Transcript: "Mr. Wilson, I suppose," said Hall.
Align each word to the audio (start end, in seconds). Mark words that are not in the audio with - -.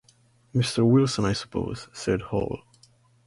"Mr. 0.55 0.83
Wilson, 0.83 1.25
I 1.25 1.33
suppose," 1.33 1.87
said 1.93 2.21
Hall. 2.23 2.61